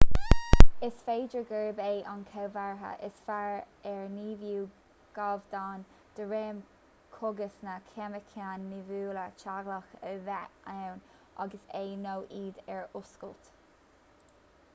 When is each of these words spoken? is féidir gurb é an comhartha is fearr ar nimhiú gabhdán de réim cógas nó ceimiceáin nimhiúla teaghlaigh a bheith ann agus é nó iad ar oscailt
is 0.85 0.93
féidir 1.07 1.41
gurb 1.49 1.79
é 1.87 1.89
an 2.11 2.21
comhartha 2.29 2.89
is 3.07 3.17
fearr 3.25 3.57
ar 3.89 4.05
nimhiú 4.13 4.63
gabhdán 5.17 5.83
de 6.19 6.25
réim 6.31 6.61
cógas 7.17 7.59
nó 7.67 7.75
ceimiceáin 7.91 8.63
nimhiúla 8.71 9.25
teaghlaigh 9.43 9.91
a 10.13 10.15
bheith 10.31 10.59
ann 10.77 11.03
agus 11.45 11.69
é 11.81 11.83
nó 12.07 12.15
iad 12.39 12.65
ar 12.79 12.89
oscailt 13.03 13.53